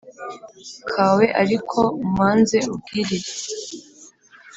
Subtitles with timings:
[0.91, 3.31] kawe ariko umanze ubwirire